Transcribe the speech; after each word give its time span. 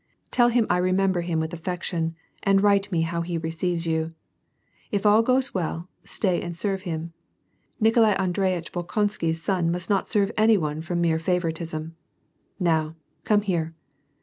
Tell 0.31 0.47
him 0.49 0.65
I 0.67 0.77
remember 0.79 1.21
him 1.21 1.39
with 1.39 1.53
affection, 1.53 2.15
and 2.41 2.63
write 2.63 2.91
me 2.91 3.01
how 3.01 3.21
he 3.21 3.37
receives 3.37 3.85
you. 3.85 4.09
If 4.89 5.05
all 5.05 5.21
goes 5.21 5.53
well, 5.53 5.89
stay 6.03 6.41
and 6.41 6.57
serve 6.57 6.81
him. 6.89 7.13
Nikolai 7.79 8.15
Audrey 8.15 8.53
itch 8.53 8.71
Bolkonsky's 8.71 9.43
son 9.43 9.69
must 9.69 9.91
not 9.91 10.09
serve 10.09 10.31
any 10.35 10.57
one 10.57 10.81
from 10.81 11.01
mere 11.01 11.19
favoritism. 11.19 11.95
Now, 12.59 12.95
come 13.25 13.41
here." 13.41 13.75